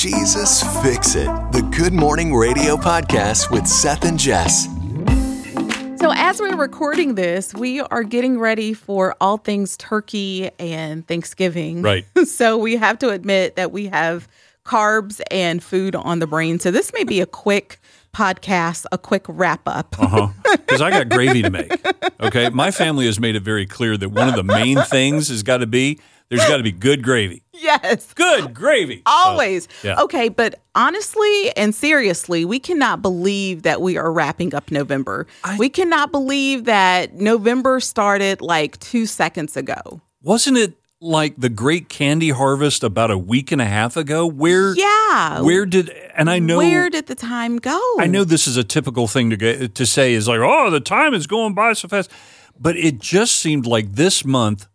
[0.00, 4.66] Jesus Fix It, the Good Morning Radio podcast with Seth and Jess.
[5.98, 11.82] So, as we're recording this, we are getting ready for all things turkey and Thanksgiving.
[11.82, 12.06] Right.
[12.26, 14.28] so, we have to admit that we have
[14.64, 16.60] carbs and food on the brain.
[16.60, 17.80] So, this may be a quick
[18.14, 19.96] podcast, a quick wrap up.
[19.98, 20.28] Uh huh.
[20.44, 21.72] Because I got gravy to make.
[22.20, 22.50] Okay.
[22.50, 25.58] My family has made it very clear that one of the main things has got
[25.58, 25.98] to be
[26.30, 27.42] there's got to be good gravy.
[27.52, 28.12] yes.
[28.14, 29.02] Good gravy.
[29.08, 29.68] So, Always.
[29.82, 30.00] yeah.
[30.02, 35.26] Okay, but honestly and seriously, we cannot believe that we are wrapping up November.
[35.58, 40.00] we cannot believe that November started like two seconds ago.
[40.22, 44.26] wasn't it like the great candy harvest about a week and a half ago?
[44.26, 45.40] Where, Yeah.
[45.42, 47.80] where did, and I know, Where did the time go?
[48.00, 50.80] I know this is a typical thing to get, to say is like, oh, the
[50.80, 52.10] time is going by so fast.
[52.58, 54.66] But it just seemed like this month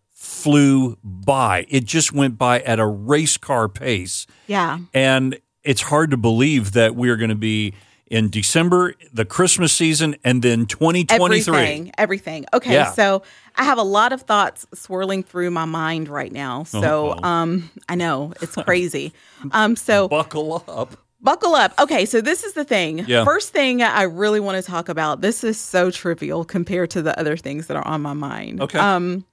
[0.44, 1.66] flew by.
[1.70, 4.28] It just went by at a race car pace.
[4.48, 4.80] Yeah.
[4.94, 7.74] And it's hard to believe that we're going to be
[8.08, 11.56] in December, the Christmas season, and then 2023.
[11.56, 11.92] Everything.
[11.98, 12.46] Everything.
[12.54, 12.74] Okay.
[12.74, 12.92] Yeah.
[12.92, 13.24] So
[13.56, 16.64] I have a lot of thoughts swirling through my mind right now.
[16.64, 17.28] So Uh-oh.
[17.28, 19.14] um I know it's crazy.
[19.52, 20.98] um so Buckle up.
[21.22, 21.74] buckle up.
[21.80, 23.00] Okay, so this is the thing.
[23.08, 23.24] Yeah.
[23.24, 25.22] First thing I really want to talk about.
[25.22, 28.62] This is so trivial compared to the other things that are on my mind.
[28.62, 28.78] Okay.
[28.78, 29.26] Um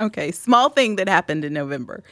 [0.00, 2.02] Okay, small thing that happened in November.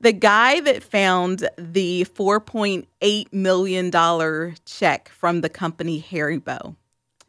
[0.00, 6.76] The guy that found the $4.8 million check from the company Haribo.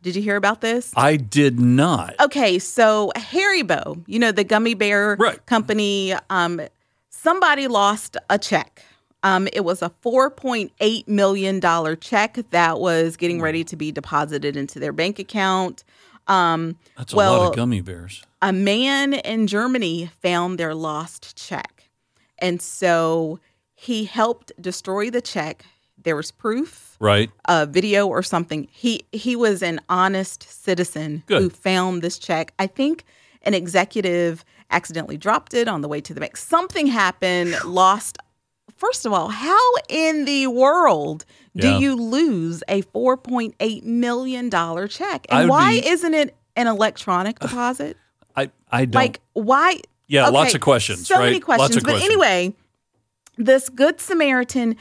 [0.02, 0.94] Did you hear about this?
[0.96, 2.16] I did not.
[2.20, 5.44] Okay, so Haribo, you know, the gummy bear Right.
[5.46, 6.62] company, um,
[7.10, 8.84] somebody lost a check.
[9.24, 11.60] Um, it was a $4.8 million
[12.00, 15.84] check that was getting ready to be deposited into their bank account.
[16.28, 18.24] Um, That's a well, lot of gummy bears.
[18.42, 21.90] a man in Germany found their lost check.
[22.40, 23.40] And so
[23.76, 25.64] he helped destroy the check.
[26.02, 27.30] There was proof, Right.
[27.48, 28.68] a video or something.
[28.72, 31.42] He he was an honest citizen Good.
[31.42, 32.54] who found this check.
[32.60, 33.04] I think
[33.44, 36.38] an executive accidentally dropped it on the way to the bank.
[36.38, 38.18] Something happened, lost
[38.76, 39.60] First of all, how
[39.90, 41.26] in the world
[41.56, 41.78] do Yeah.
[41.80, 44.50] you lose a $4.8 million
[44.90, 45.26] check?
[45.30, 47.98] And why be- isn't it an electronic deposit?
[48.36, 48.96] I, I don't.
[49.02, 51.34] like why Yeah, lots of questions, so many right?
[51.36, 52.12] Lots questions of but questions.
[52.12, 52.54] anyway
[53.38, 54.76] this good samaritan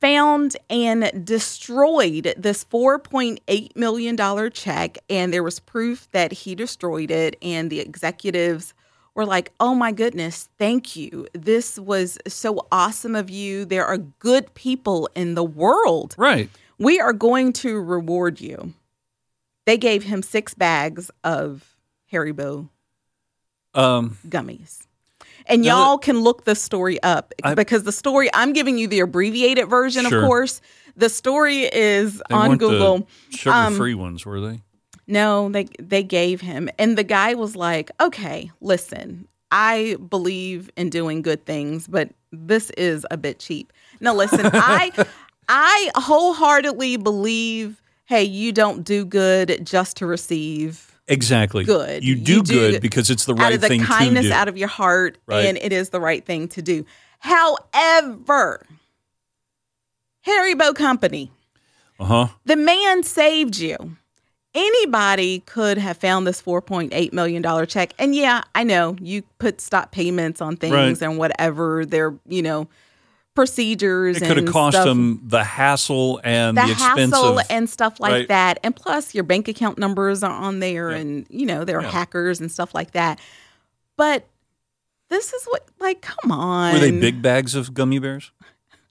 [0.00, 7.10] found and destroyed this 4.8 million dollar check and there was proof that he destroyed
[7.10, 8.74] it and the executives
[9.16, 13.98] were like oh my goodness thank you this was so awesome of you there are
[13.98, 16.48] good people in the world right.
[16.78, 18.72] we are going to reward you
[19.64, 21.76] they gave him six bags of
[22.12, 22.68] haribo
[23.74, 24.82] Um, gummies.
[25.48, 29.00] And y'all can look the story up I- because the story, I'm giving you the
[29.00, 30.22] abbreviated version, Sure.
[30.22, 30.60] of course.
[30.96, 33.06] The story is they on Google.
[33.30, 34.62] Sugar-free ones, were they?
[35.08, 36.68] No, they they gave him.
[36.78, 39.28] And the guy was like, "Okay, listen.
[39.52, 44.40] I believe in doing good things, but this is a bit cheap." No, listen.
[44.52, 44.90] I
[45.48, 51.62] I wholeheartedly believe, hey, you don't do good just to receive Exactly.
[51.62, 52.02] good.
[52.02, 54.30] You do, You do good because it's the out right of the thing kindness to
[54.30, 54.34] do.
[54.34, 55.46] out of your heart Right.
[55.46, 56.84] and it is the right thing to do
[57.20, 58.66] however
[60.26, 61.30] Haribo company
[62.00, 62.26] uh huh.
[62.44, 63.96] the man saved you
[64.56, 69.60] anybody could have found this 4.8 million dollar check and yeah i know you put
[69.60, 71.02] stop payments on things Right.
[71.02, 72.66] and whatever their you know
[73.34, 78.00] procedures It could have cost stuff them the hassle and the, the, hassle and stuff
[78.00, 78.28] like right.
[78.28, 78.58] that.
[78.64, 80.96] And plus, your bank account numbers are on there, Yeah.
[80.96, 81.90] and you know there are Yeah.
[81.90, 83.20] hackers and stuff like that.
[83.98, 84.26] But
[85.10, 86.72] this is what, like, come on.
[86.72, 88.32] Were they big bags of gummy bears,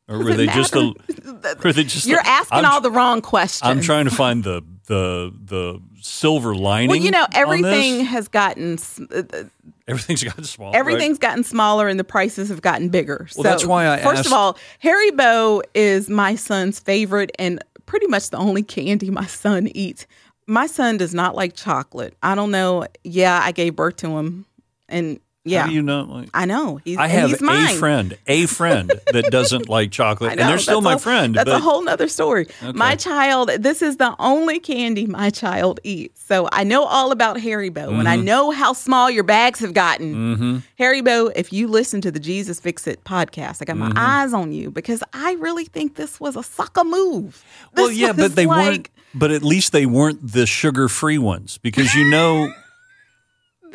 [0.08, 0.94] or were they just a?
[1.64, 2.06] Were they just?
[2.06, 3.68] You're a- asking I'm, all the wrong questions.
[3.68, 6.90] I'm trying to find the the the silver lining.
[6.90, 8.78] Well, you know, everything has gotten
[9.12, 9.44] uh, uh,
[9.88, 10.72] Everything's gotten small.
[10.72, 10.80] right?
[10.80, 13.28] everything's gotten smaller, and the prices have gotten bigger.
[13.36, 17.64] Well, so, that's why I first asked- of all, Haribo is my son's favorite, and
[17.86, 20.08] pretty much the only candy my son eats.
[20.48, 22.16] My son does not like chocolate.
[22.22, 22.86] I don't know.
[23.04, 24.46] Yeah, I gave birth to him,
[24.88, 26.30] and yeah, How do you not like?
[26.34, 26.82] I know.
[26.84, 30.58] He's, I have he's a friend, a friend that doesn't like chocolate, I and they're
[30.58, 31.36] still my friend.
[31.36, 32.48] That's but a whole nother story.
[32.74, 36.24] My child, this is the only candy my child eats.
[36.26, 38.08] So I know all about Haribo, and Mm-hmm.
[38.08, 40.64] I know how small your bags have gotten.
[40.80, 43.94] Haribo, if you listen to the Jesus Fix It podcast, I got Mm-hmm.
[43.94, 47.44] my eyes on you because I really think this was a sucker move.
[47.76, 48.90] well, yeah, but they like, weren't.
[49.14, 52.52] But at least they weren't the sugar-free ones because you know,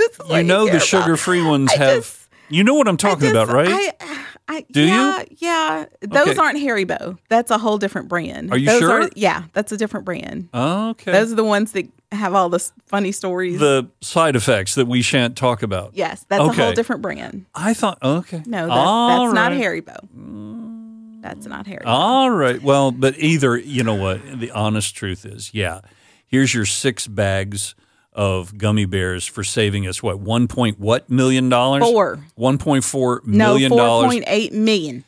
[0.01, 1.97] This is you know, care the sugar-free ones I have.
[1.99, 2.17] just-
[2.49, 3.69] you know what I'm talking I about, right?
[4.01, 4.89] I, I, Do you?
[4.89, 6.39] yeah, Yeah, those Okay.
[6.41, 7.17] aren't Haribo.
[7.29, 8.51] That's a whole different brand.
[8.51, 9.09] Are you those sure?
[9.15, 10.49] yeah, that's a different brand.
[10.53, 11.13] Okay.
[11.13, 13.61] Those are the ones that have all the funny stories.
[13.61, 15.93] the side effects that we shan't talk about.
[15.95, 17.47] yes, that's a whole different brand.
[17.55, 18.43] I thought, okay.
[18.47, 19.61] No, that's not right.
[19.61, 21.21] Haribo.
[21.23, 21.87] That's not Haribo.
[21.87, 22.61] All right.
[22.61, 24.41] Well, but either, you know what?
[24.41, 25.81] The honest truth is, yeah.
[26.27, 27.75] Here's your six bags
[28.21, 31.83] of gummy bears for saving us what one point what million dollars?
[31.83, 32.21] Four.
[32.35, 34.11] One point four no, million four dollars.
[34.11, 35.05] point eight million.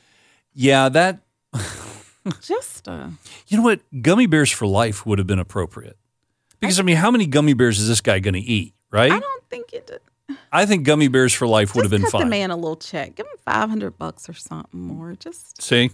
[0.54, 1.20] Yeah, that
[2.40, 3.08] Just uh,
[3.48, 3.80] you know what?
[4.00, 5.98] Gummy bears for life would have been appropriate.
[6.58, 8.72] Because I mean, how many gummy bears is this guy going to eat?
[8.90, 9.12] Right?
[9.12, 9.86] I don't think it.
[9.88, 10.00] Did.
[10.50, 12.22] I think gummy bears for life would have Just been cut fine.
[12.22, 13.16] the man a little check.
[13.16, 15.14] Give him five hundred bucks or something more.
[15.18, 15.90] Just See,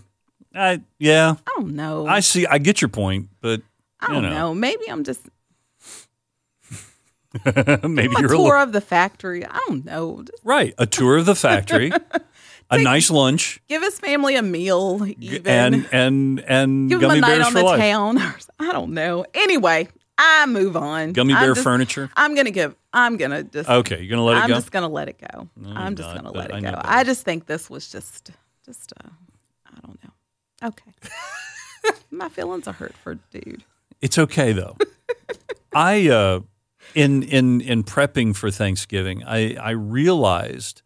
[0.54, 2.06] I yeah, I don't know.
[2.06, 2.46] I see.
[2.46, 3.62] I get your point, but
[3.98, 4.30] I don't know.
[4.30, 4.54] know.
[4.54, 5.22] Maybe I'm just
[7.44, 9.44] maybe a you're a tour little, of the factory.
[9.44, 10.24] I don't know.
[10.44, 10.74] Right.
[10.78, 11.92] A tour of the factory,
[12.70, 15.46] a nice lunch, give his family a meal, even.
[15.46, 17.78] and and and give gummy a night on the life.
[17.80, 18.18] town.
[18.58, 19.26] I don't know.
[19.34, 21.12] Anyway, I move on.
[21.12, 22.10] Gummy I'm bear just- furniture.
[22.16, 22.74] I'm gonna give.
[22.92, 23.68] I'm gonna just.
[23.68, 24.54] Okay, you're gonna let it I'm go.
[24.54, 25.48] just gonna let it go.
[25.56, 26.60] No, I'm just not, gonna let it go.
[26.62, 26.80] better.
[26.82, 28.30] I just think this was just,
[28.64, 28.94] just.
[29.04, 29.08] Uh,
[29.66, 30.68] I don't know.
[30.68, 31.92] Okay.
[32.10, 33.64] My feelings are hurt for dude.
[34.00, 34.76] It's okay though.
[35.74, 36.40] I uh,
[36.94, 40.82] in in in prepping for Thanksgiving, I I realized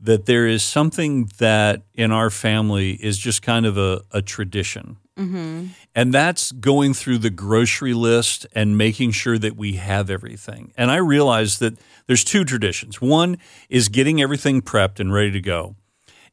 [0.00, 4.98] that there is something that in our family is just kind of a, a tradition.
[5.18, 5.68] Mm-hmm.
[5.94, 10.72] And that's going through the grocery list and making sure that we have everything.
[10.76, 13.00] And I realized that there's two traditions.
[13.00, 13.38] One
[13.70, 15.76] is getting everything prepped and ready to go.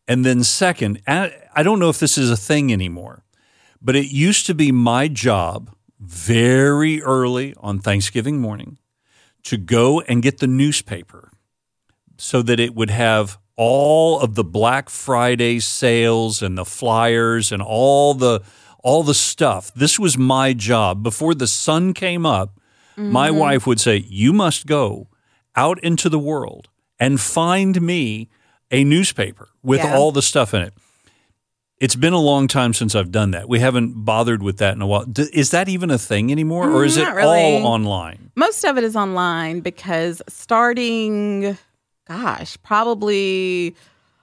[0.08, 3.24] And then second, I I don't know if this is a thing anymore,
[3.81, 8.80] but it used to be my job very early on Thanksgiving morning
[9.43, 11.31] to go and get the newspaper
[12.17, 17.61] so that it would have all of the Black Friday sales and the flyers and
[17.61, 18.41] all the
[18.83, 19.71] all the stuff.
[19.75, 21.03] This was my job.
[21.03, 22.59] Before the sun came up,
[22.97, 23.38] my mm-hmm.
[23.38, 25.07] wife would say, "You must go
[25.55, 28.29] out into the world and find me
[28.71, 29.95] a newspaper with Yeah.
[29.95, 30.73] all the stuff in it."
[31.81, 33.50] It's been a long time since I've done that.
[33.50, 35.04] We haven't bothered with that in a while.
[35.04, 37.57] D- is that even a thing anymore, or is Mm, it really.
[37.57, 38.30] all online?
[38.36, 41.57] Most of it is online because starting,
[42.07, 43.75] gosh, probably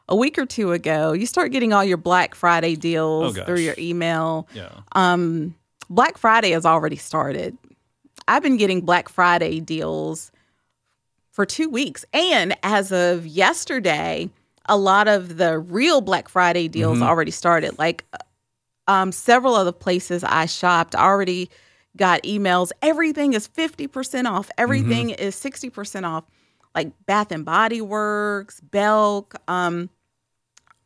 [0.09, 3.47] a week or two ago, you start getting all your Black Friday deals Oh, gosh.
[3.47, 4.47] through your email.
[4.55, 4.69] Yeah.
[4.93, 5.57] Um,
[5.91, 7.59] Black Friday has already started.
[8.29, 10.31] I've been getting Black Friday deals
[11.33, 12.05] for two weeks.
[12.13, 14.31] And as of yesterday,
[14.69, 17.79] a lot of the real Black Friday deals already started.
[17.79, 18.05] Like
[18.87, 21.51] um, several of the places I shopped already
[21.97, 22.71] got emails.
[22.83, 26.25] Everything is 50% off, everything is 60% off.
[26.75, 29.91] Like Bath and Body Works, Belk, um,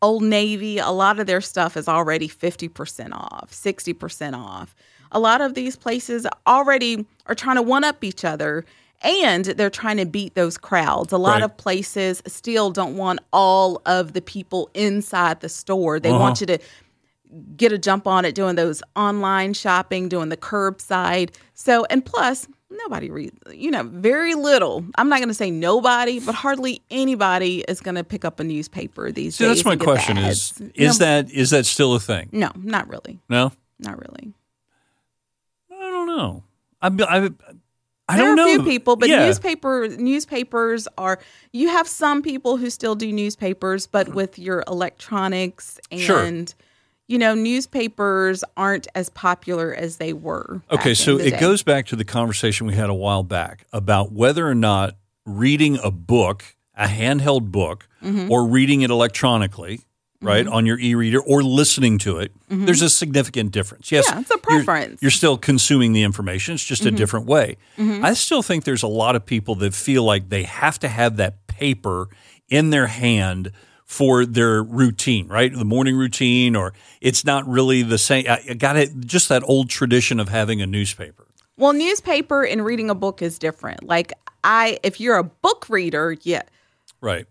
[0.00, 4.74] Old Navy, a lot of their stuff is already 50% off, 60% off.
[5.12, 8.64] A lot of these places already are trying to one up each other
[9.02, 11.12] and they're trying to beat those crowds.
[11.12, 11.42] A lot Right.
[11.42, 15.98] of places still don't want all of the people inside the store.
[16.00, 16.52] They want uh-huh.
[16.52, 16.64] you to
[17.56, 21.30] get a jump on it doing those online shopping, doing the curbside.
[21.54, 24.84] So, and plus, nobody reads, you know, very little.
[24.96, 28.44] I'm not going to say nobody, but hardly anybody is going to pick up a
[28.44, 29.56] newspaper these See, days.
[29.56, 32.28] that's my and get the question: is is No, that is that still a thing?
[32.32, 34.34] no, not really, No, not really.
[35.70, 36.42] I don't know.
[36.80, 37.30] I I,
[38.08, 38.50] I there don't are know.
[38.50, 39.24] a few people, but yeah.
[39.26, 41.18] newspaper newspapers are.
[41.52, 46.00] You have some people who still do newspapers, but with your electronics and.
[46.00, 46.44] Sure.
[47.08, 50.62] You know, newspapers aren't as popular as they were.
[50.70, 51.40] Okay, so it day.
[51.40, 55.78] goes back to the conversation we had a while back about whether or not reading
[55.82, 58.32] a book, a handheld book, Mm-hmm.
[58.32, 59.80] or reading it electronically,
[60.22, 63.90] right, on your e-reader or listening to it, there's a significant difference.
[63.92, 64.16] Yes, Mm-hmm.
[64.16, 64.94] Yeah, it's a you're- preference.
[64.96, 65.04] Mm-hmm.
[65.04, 66.54] You're, still consuming the information.
[66.54, 67.56] It's just a different way.
[67.78, 71.16] I still think there's a lot of people that feel like they have to have
[71.16, 72.08] that paper
[72.48, 73.52] in their hand
[73.84, 75.52] for their routine, right?
[75.52, 78.24] The morning routine, or it's not really the same.
[78.28, 78.90] I I got it.
[79.00, 81.26] Just that old tradition of having a newspaper.
[81.58, 83.82] Well, newspaper and reading a book is different.
[83.82, 84.12] Like
[84.42, 86.42] I, if you're a book reader, yeah,
[87.02, 87.26] Right.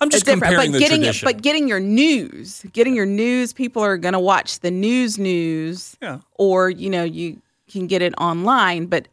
[0.00, 0.44] I'm just different.
[0.52, 1.26] comparing But the getting tradition.
[1.26, 5.96] but getting your news, getting your news, people are going to watch the news news,
[6.02, 6.18] Yeah.
[6.34, 8.86] or you know you can get it online.
[8.86, 9.08] But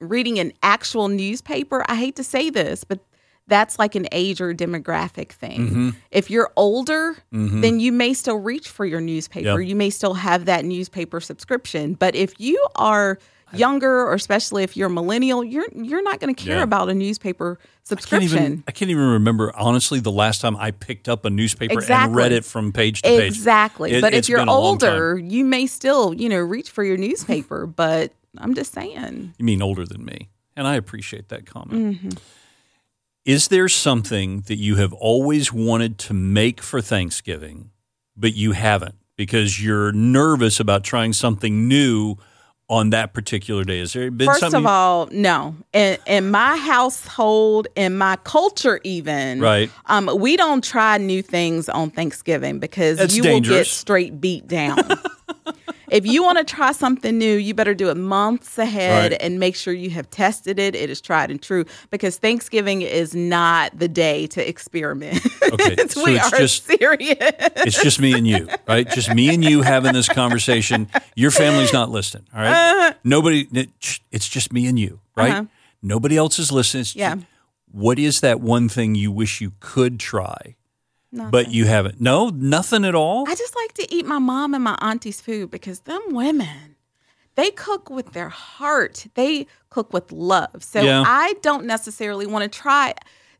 [0.00, 3.00] reading an actual newspaper, I hate to say this, but
[3.46, 5.60] that's like an age or demographic thing.
[5.68, 5.90] Mm-hmm.
[6.10, 9.60] If you're older, then you may still reach for your newspaper.
[9.60, 9.68] Yep.
[9.68, 11.92] You may still have that newspaper subscription.
[11.94, 13.18] But if you are
[13.56, 16.62] younger, or especially if you're a millennial, you're you're not going to care Yeah.
[16.62, 18.38] about a newspaper I can't subscription.
[18.38, 22.14] even I can't even remember honestly the last time I picked up a newspaper and
[22.16, 23.26] read it from page to page.
[23.32, 23.92] Exactly.
[23.92, 24.90] It- but if you're been a long time.
[24.90, 27.66] older, you may still, you know, reach for your newspaper.
[27.76, 29.34] but I'm just saying.
[29.38, 30.28] You mean older than me.
[30.56, 31.96] And I appreciate that comment.
[31.96, 32.08] Mm-hmm.
[33.24, 37.70] Is there something that you have always wanted to make for Thanksgiving,
[38.16, 42.16] but you haven't because you're nervous about trying something new
[42.68, 43.80] on that particular day?
[43.80, 44.60] Is there been First something?
[44.60, 45.54] of all, no.
[45.72, 49.70] In, in my household, in my culture, even, Right.
[49.86, 54.46] Um, we don't try new things on Thanksgiving because That's you will get straight beat
[54.46, 54.78] down.
[55.94, 59.20] If you want to try something new, you better do it months ahead Right.
[59.22, 60.74] and make sure you have tested it.
[60.74, 65.24] It is tried and true because Thanksgiving is not the day to experiment.
[65.42, 67.16] Okay, It's- so we it's are just- serious.
[67.20, 68.88] it's just me and you, right?
[68.90, 70.88] Just me and you having this conversation.
[71.14, 72.94] Your family's not listening, all right?
[73.04, 73.46] Nobody.
[73.52, 75.30] it- shh, It's just me and you, right?
[75.32, 75.44] Uh-huh.
[75.82, 76.80] Nobody else is listening.
[76.82, 77.14] It's Yeah.
[77.14, 77.26] just-
[77.70, 80.56] what is that one thing you wish you could try,
[81.30, 82.00] but you haven't?
[82.00, 83.24] No, nothing at all.
[83.28, 86.76] I just like to eat my mom and my auntie's food because them women,
[87.36, 89.06] they cook with their heart.
[89.14, 90.62] They cook with love.
[90.62, 91.02] So Yeah.
[91.06, 92.94] I don't necessarily want to try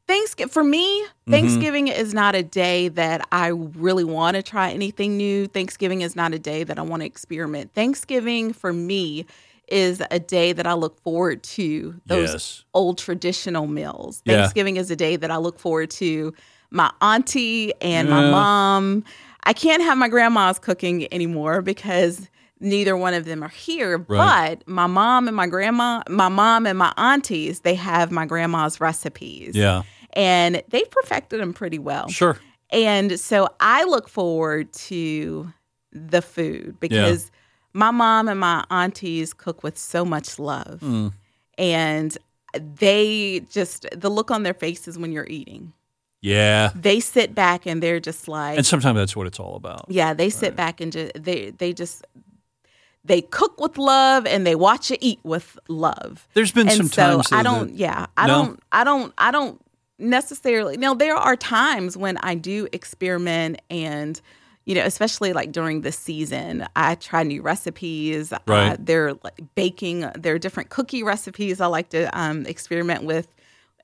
[0.06, 1.30] Thanksgiving for me, Mm-hmm.
[1.32, 5.46] Thanksgiving is not a day that I really want to try anything new.
[5.46, 7.72] Thanksgiving is not a day that I want to experiment.
[7.72, 9.24] Thanksgiving for me
[9.68, 12.64] is a day that I look forward to those Yes.
[12.74, 14.20] old traditional meals.
[14.26, 14.40] Yeah.
[14.40, 16.34] Thanksgiving is a day that I look forward to
[16.74, 19.04] my auntie and my mom.
[19.44, 22.28] I can't have my grandma's cooking anymore because
[22.60, 23.98] neither one of them are here.
[24.08, 24.56] Right.
[24.58, 28.80] But my mom and my grandma, my mom and my aunties, they have my grandma's
[28.80, 29.54] recipes.
[29.54, 29.82] yeah,
[30.14, 32.08] And they've perfected them pretty well.
[32.08, 32.38] sure.
[32.70, 35.52] And so I look forward to
[35.92, 37.30] the food because
[37.74, 40.80] my mom and my aunties cook with so much love.
[40.82, 41.12] Mm.
[41.58, 42.16] And
[42.54, 45.72] they just, the look on their faces when you're eating,
[46.24, 49.84] Yeah, they sit back and they're just like, and sometimes that's what it's all about.
[49.88, 52.06] yeah, they sit back and just, they, they just,
[53.04, 56.88] they cook with love and they watch you eat with love There's been and some
[56.88, 57.28] so times.
[57.32, 57.66] I don't.
[57.68, 58.44] that- yeah, I No?
[58.46, 58.60] don't.
[58.72, 59.12] I don't.
[59.18, 59.60] I don't
[59.98, 60.76] necessarily.
[60.78, 64.20] Now there are times when I do experiment and.
[64.66, 68.32] You know, especially like during the season, I try new recipes.
[68.32, 68.76] Uh, Right.
[68.82, 70.10] they're like baking.
[70.16, 73.28] There are different cookie recipes I like to um, experiment with,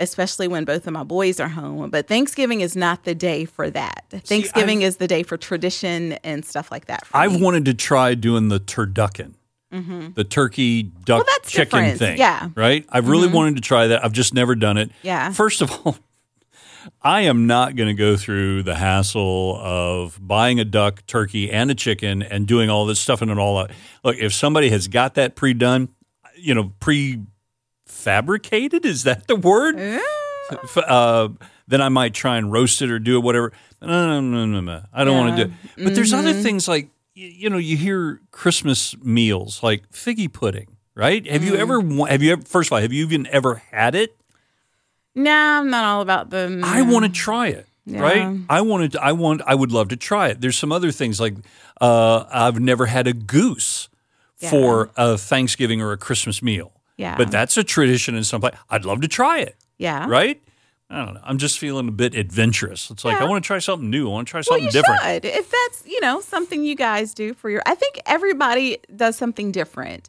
[0.01, 1.91] especially when both of my boys are home.
[1.91, 4.07] But Thanksgiving is not the day for that.
[4.11, 7.05] Thanksgiving is the day for tradition and stuff like that.
[7.13, 7.43] I've me.
[7.43, 9.35] wanted to try doing the turducken,
[9.71, 11.29] the turkey duck Mm-hmm.
[11.29, 11.99] Well, chicken different.
[11.99, 12.19] thing.
[12.19, 12.41] Yeah.
[12.41, 12.61] Mm-hmm.
[12.61, 12.87] right.
[12.89, 14.05] I've really wanted to try that.
[14.05, 14.91] I've just never done it.
[15.03, 15.33] Yeah.
[15.33, 15.97] First of all,
[17.03, 21.71] I am not going to go through the hassle of buying a duck, turkey, and
[21.71, 23.71] a chicken and doing all this stuff and it all out.
[24.03, 25.91] Look, if somebody has got that pre-done,
[26.37, 26.73] you know,
[27.91, 29.77] pre-fabricated, is that the word?
[29.79, 31.29] F- uh,
[31.69, 33.53] then I might try and roast it or do it, whatever.
[33.81, 34.83] No, no, no, no, no.
[34.93, 35.85] I don't want to do it.
[35.85, 41.27] But there's other things like, you know, you hear Christmas meals like figgy pudding, right?
[41.27, 44.17] Have you ever, have you ever, first of all, have you even ever had it?
[45.15, 46.61] Nah, I'm not all about the.
[46.65, 47.67] I want to try it.
[47.87, 48.01] Yeah.
[48.01, 48.93] Right, I wanted.
[48.93, 49.43] To, I want.
[49.45, 50.41] I would love to try it.
[50.41, 51.35] There's some other things like
[51.81, 53.89] uh, I've never had a goose
[54.37, 56.73] for a Thanksgiving or a Christmas meal.
[57.01, 57.17] Yeah.
[57.17, 58.55] but that's a tradition in some place.
[58.69, 59.57] I'd love to try it.
[59.79, 60.07] Yeah.
[60.09, 60.41] Right?
[60.91, 61.21] I don't know.
[61.23, 62.91] I'm just feeling a bit adventurous.
[62.91, 64.09] It's like I want to try something new.
[64.09, 65.01] I want to try Well, something you different.
[65.03, 65.25] should.
[65.25, 69.53] If that's, you know, something you guys do for your I think everybody does something
[69.53, 70.09] different.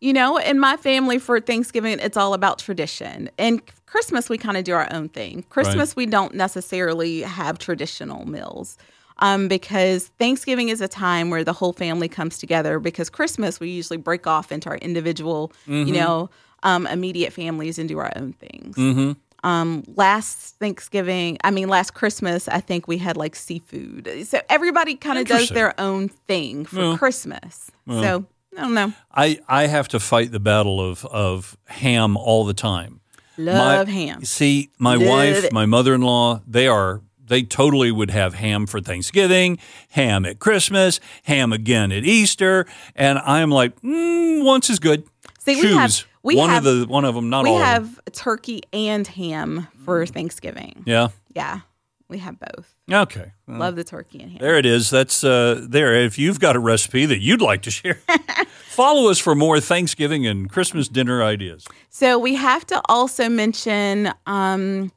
[0.00, 3.28] You know, in my family for Thanksgiving, it's all about tradition.
[3.38, 5.44] And Christmas, we kind of do our own thing.
[5.50, 8.78] Christmas, we don't necessarily have traditional meals
[9.20, 12.78] um, because Thanksgiving is a time where the whole family comes together.
[12.78, 15.88] Because Christmas, we usually break off into our individual, Mm-hmm.
[15.88, 16.30] you know,
[16.62, 18.76] um, immediate families and do our own things.
[18.76, 19.12] Mm-hmm.
[19.42, 24.26] Um, last Thanksgiving, I mean, last Christmas, I think we had like seafood.
[24.26, 27.70] So everybody kind of does their own thing for Well, Christmas.
[27.88, 28.92] so I don't know.
[29.14, 33.00] I, I have to fight the battle of, of ham all the time.
[33.38, 34.24] Love my, ham.
[34.24, 35.52] See, my Love wife, it.
[35.54, 37.00] my mother in law, they are
[37.30, 39.58] they totally would have ham for Thanksgiving,
[39.88, 45.04] ham at Christmas, ham again at Easter, and I'm like, mm, once is good.
[45.38, 47.56] See, we Choose have- we one have- of the one of them, not We all.
[47.62, 47.84] of them.
[48.04, 50.82] have turkey and ham for Thanksgiving.
[50.84, 51.08] Yeah.
[51.34, 51.60] Yeah,
[52.08, 52.74] we have both.
[52.92, 53.32] Okay.
[53.46, 54.38] Well, Love the turkey and ham.
[54.40, 54.90] There it is.
[54.90, 55.94] That's uh, there.
[55.94, 58.00] If you've got a recipe that you'd like to share,
[58.68, 61.64] follow us for more Thanksgiving and Christmas dinner ideas.
[61.88, 64.90] So we have to also mention um,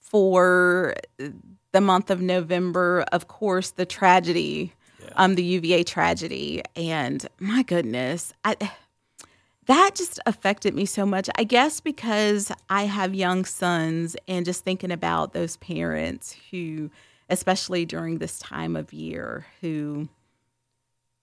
[0.00, 0.94] for
[1.76, 4.72] the month of November, of course, the tragedy,
[5.16, 8.56] um, the UVA tragedy, and my goodness, I,
[9.66, 11.28] that just affected me so much.
[11.36, 16.90] I guess because I have young sons and just thinking about those parents who,
[17.28, 20.08] especially during this time of year, who,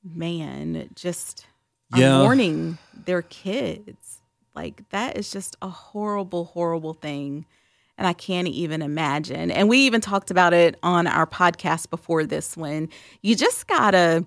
[0.03, 1.47] man, just
[1.91, 2.19] are Yeah.
[2.19, 4.19] mourning their kids.
[4.53, 7.47] Like that is just a horrible, horrible thing.
[7.97, 9.51] And I can't even imagine.
[9.51, 12.89] And we even talked about it on our podcast before this one.
[13.21, 14.25] You just gotta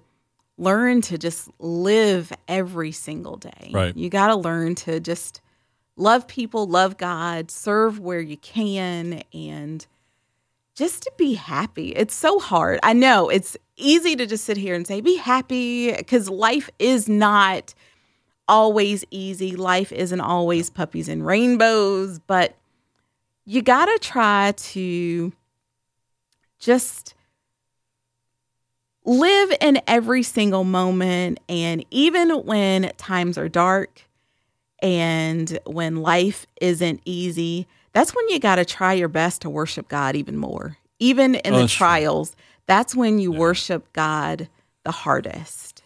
[0.58, 3.70] learn to just live every single day.
[3.72, 3.96] Right.
[3.96, 5.40] You got to learn to just
[5.96, 9.86] love people, love God, serve where you can, and
[10.74, 11.88] just to be happy.
[11.90, 12.80] It's so hard.
[12.82, 17.08] I know it's easy to just sit here and say, be happy, because life is
[17.08, 17.74] not
[18.48, 19.56] always easy.
[19.56, 22.56] Life isn't always puppies and rainbows, but
[23.46, 25.32] you got to try to
[26.58, 27.14] just
[29.04, 31.38] live in every single moment.
[31.48, 34.02] And even when times are dark
[34.82, 39.88] and when life isn't easy, that's when you got to try your best to worship
[39.88, 40.76] God even more.
[40.98, 41.86] Even in Oh, the that's true.
[41.86, 42.36] trials,
[42.66, 44.48] that's when you worship God
[44.84, 45.82] the hardest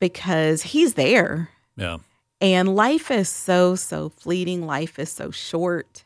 [0.00, 1.50] because He's there.
[1.76, 1.98] Yeah.
[2.40, 4.66] And life is so, so fleeting.
[4.66, 6.04] Life is so short.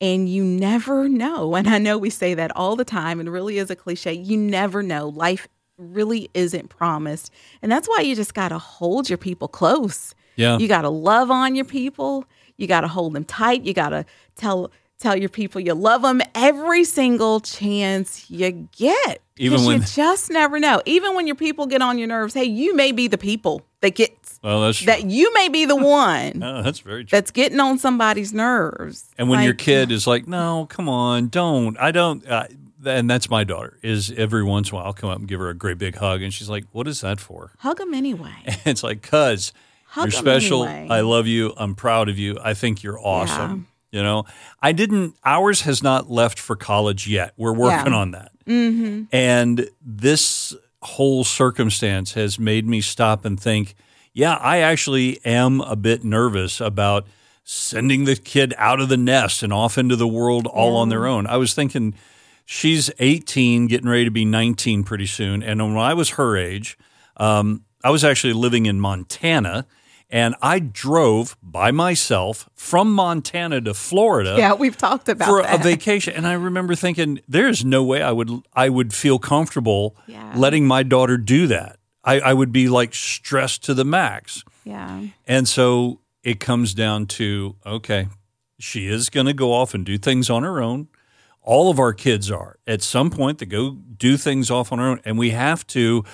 [0.00, 1.54] And you never know.
[1.56, 4.12] And I know we say that all the time, and really is a cliche.
[4.12, 5.08] You never know.
[5.08, 5.48] Life
[5.78, 7.32] really isn't promised.
[7.62, 10.14] And that's why you just got to hold your people close.
[10.36, 10.58] Yeah.
[10.58, 12.24] You got to love on your people.
[12.56, 13.64] You got to hold them tight.
[13.64, 19.20] You got to tell tell your people you love them every single chance you get.
[19.38, 20.80] Even 'Cause when- you just never know.
[20.86, 23.94] Even when your people get on your nerves, hey, you may be the people that
[23.94, 24.86] gets well, that's true.
[24.86, 27.08] that you may be the one No, that's very true.
[27.16, 29.04] that's getting on somebody's nerves.
[29.18, 32.26] And when your kid is like, "No, come on, don't," I don't.
[32.26, 32.46] Uh,
[32.84, 33.78] and that's my daughter.
[33.82, 35.96] Is every once in a while I'll come up and give her a great big
[35.96, 38.32] hug, and she's like, "What is that for?" hug them anyway.
[38.64, 39.52] it's like, "Cuz
[39.88, 40.64] Hug you're special.
[40.64, 40.94] anyway.
[40.94, 41.52] I love you.
[41.58, 42.38] I'm proud of you.
[42.42, 44.24] I think you're awesome." You know,
[44.60, 45.14] I didn't.
[45.24, 47.32] Ours has not left for college yet.
[47.36, 47.98] We're working Yeah.
[47.98, 48.32] on that.
[48.46, 49.04] Mm-hmm.
[49.12, 53.74] And this whole circumstance has made me stop and think.
[54.12, 57.06] Yeah, I actually am a bit nervous about
[57.44, 61.06] sending the kid out of the nest and off into the world all on their
[61.06, 61.26] own.
[61.26, 61.94] I was thinking
[62.44, 65.42] she's 18, getting ready to be 19 pretty soon.
[65.42, 66.76] And when I was her age,
[67.18, 69.66] um, I was actually living in Montana.
[70.08, 75.58] And I drove by myself from Montana to Florida Yeah, we've talked about for a
[75.58, 76.14] vacation.
[76.14, 80.32] And I remember thinking, there's no way I would I would feel comfortable Yeah.
[80.36, 81.78] letting my daughter do that.
[82.04, 84.44] I, I would be like stressed to the max.
[84.64, 85.06] yeah.
[85.26, 88.06] And so it comes down to okay,
[88.60, 90.86] she is going to go off and do things on her own.
[91.42, 92.58] All of our kids are.
[92.66, 95.00] At some point, they go do things off on their own.
[95.04, 96.04] And we have to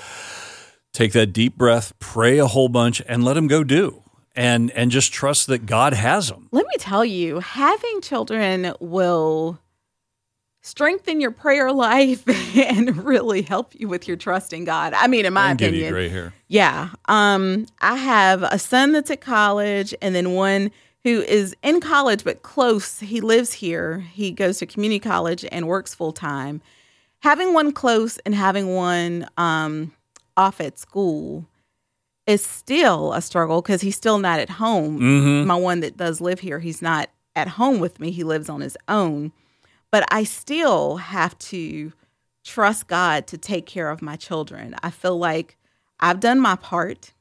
[0.93, 4.03] take that deep breath, pray a whole bunch, and let them go do.
[4.35, 6.49] And, and just trust that God has them.
[6.53, 9.59] Let me tell you, having children will
[10.63, 12.27] strengthen your prayer life
[12.57, 14.95] and really help you with your trust in God.
[14.95, 15.93] I mean, in my and opinion.
[15.93, 16.33] gray hair.
[16.49, 16.91] Yeah.
[17.07, 20.71] Um, I have a son that's at college and then one
[21.05, 23.01] who is in college but close.
[23.01, 23.99] He lives here.
[23.99, 26.63] He goes to community college and works full time.
[27.21, 29.93] Having one close and having one um,
[30.37, 31.47] off at school
[32.27, 35.01] is still a struggle because he's still not at home.
[35.01, 35.47] Mm-hmm.
[35.47, 38.11] My one that does live here, he's not at home with me.
[38.11, 39.33] He lives on his own.
[39.91, 41.93] But I still have to
[42.45, 44.75] trust God to take care of my children.
[44.83, 45.57] I feel like
[46.01, 47.13] I've done my part.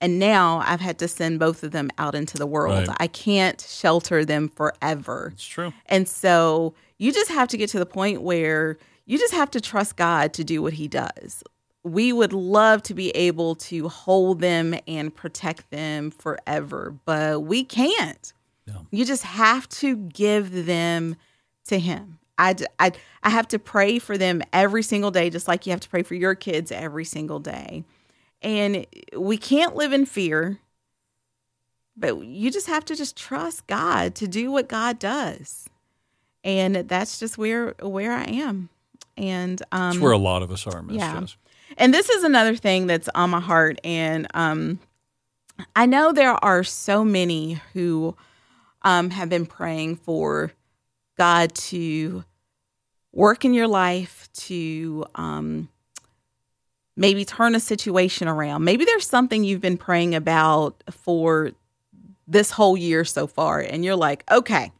[0.00, 2.88] And now I've had to send both of them out into the world.
[2.88, 2.96] Right.
[2.98, 5.30] I can't shelter them forever.
[5.32, 5.72] It's true.
[5.86, 9.60] And so you just have to get to the point where you just have to
[9.60, 11.44] trust God to do what He does.
[11.84, 17.64] We would love to be able to hold them and protect them forever, but we
[17.64, 18.32] can't.
[18.66, 18.86] No.
[18.90, 21.16] You just have to give them
[21.66, 22.18] to Him.
[22.38, 22.92] I, I,
[23.22, 26.02] I have to pray for them every single day, just like you have to pray
[26.02, 27.84] for your kids every single day.
[28.40, 30.58] And we can't live in fear,
[31.96, 35.68] but you just have to just trust God to do what God does.
[36.44, 38.68] And that's just where where I am.
[39.16, 41.20] And um That's where a lot of us are, Miss yeah.
[41.20, 41.36] Jess.
[41.76, 44.78] And this is another thing that's on my heart and um
[45.76, 48.16] I know there are so many who
[48.82, 50.52] um have been praying for
[51.16, 52.24] God to
[53.12, 55.68] work in your life to um
[56.96, 58.64] maybe turn a situation around.
[58.64, 61.52] Maybe there's something you've been praying about for
[62.26, 64.72] this whole year so far and you're like, "Okay,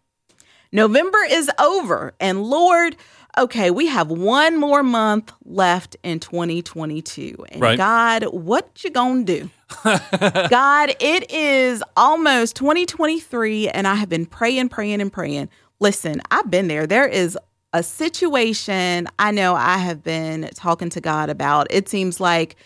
[0.72, 2.96] November is over, and Lord,
[3.38, 7.44] okay, we have one more month left in 2022.
[7.50, 7.76] And Right.
[7.76, 9.50] God, what you gonna do?
[9.84, 15.48] God, it is almost 2023, and I have been praying, praying, and praying.
[15.80, 16.86] Listen, I've been there.
[16.86, 17.38] There is
[17.72, 21.66] a situation I know I have been talking to God about.
[21.70, 22.56] It seems like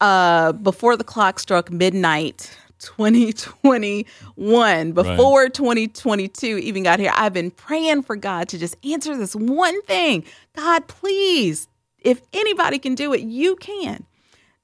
[0.00, 8.02] uh, before the clock struck midnight 2021, before 2022 even got here, I've been praying
[8.02, 10.24] for God to just answer this one thing.
[10.54, 14.04] God, please, if anybody can do it, you can.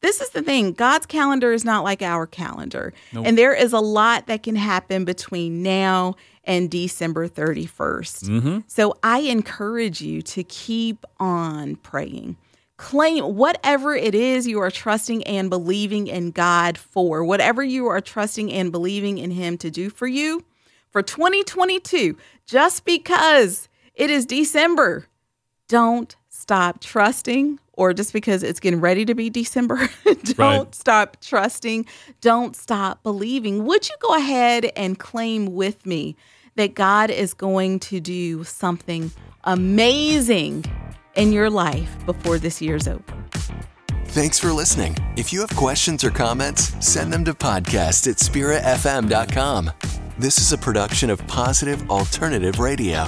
[0.00, 2.92] This is the thing God's calendar is not like our calendar.
[3.12, 8.24] And there is a lot that can happen between now and December 31st.
[8.24, 8.58] Mm-hmm.
[8.66, 12.36] So I encourage you to keep on praying.
[12.82, 18.00] Claim whatever it is you are trusting and believing in God for, whatever you are
[18.00, 20.44] trusting and believing in Him to do for you
[20.90, 25.06] for 2022, just because it is December
[25.68, 30.74] don't stop trusting or just because it's getting ready to be December, don't Right.
[30.74, 31.86] stop trusting,
[32.20, 33.64] don't stop believing.
[33.64, 36.16] Would you go ahead and claim with me
[36.56, 39.12] that God is going to do something
[39.44, 40.64] amazing
[41.16, 43.02] in your life before this year's over?
[44.06, 44.96] Thanks for listening.
[45.16, 49.70] If you have questions or comments, send them to podcast at spiritfm.com.
[50.18, 53.06] This is a production of Positive Alternative Radio.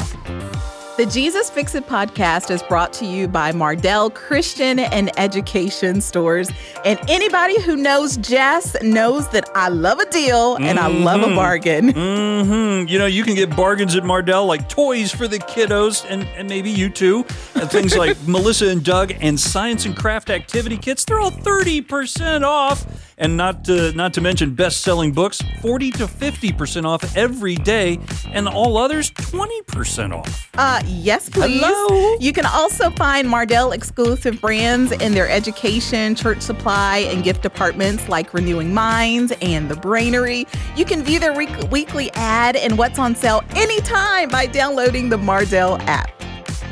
[0.97, 6.49] The Jesus Fix It podcast is brought to you by Mardel Christian and Education Stores.
[6.85, 11.35] And anybody who knows Jess knows that I love a deal and I love a
[11.35, 11.89] bargain.
[11.95, 16.23] hmm You know, you can get bargains at Mardel, like toys for the kiddos, and,
[16.37, 17.25] and maybe you too.
[17.57, 21.05] And things like Melissa and Doug and science and craft activity kits.
[21.05, 22.87] They're all thirty percent off,
[23.19, 27.99] and not to, not to mention best-selling books, forty to fifty percent off every day,
[28.31, 30.51] and all others twenty percent off.
[30.55, 31.61] Uh, yes, please.
[31.63, 32.17] Hello?
[32.21, 38.09] You can also find Mardel exclusive brands in their education, church supply, and gift departments
[38.09, 40.47] like Renewing Minds and The Brainery.
[40.77, 45.19] You can view their week- weekly ad and what's on sale anytime by downloading the
[45.19, 46.11] Mardel app.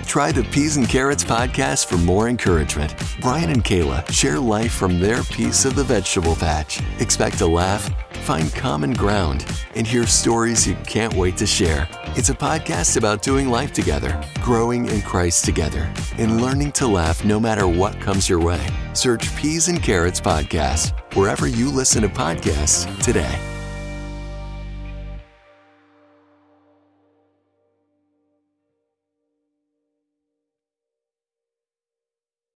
[0.07, 2.95] Try the Peas and Carrots podcast for more encouragement.
[3.23, 6.81] Brian and Kayla share life from their piece of the vegetable patch.
[7.01, 7.89] Expect to laugh,
[8.23, 11.89] find common ground, and hear stories you can't wait to share.
[12.17, 17.25] It's a podcast about doing life together, growing in Christ together, and learning to laugh
[17.25, 18.65] no matter what comes your way.
[18.93, 23.52] Search Peas and Carrots Podcast wherever you listen to podcasts today.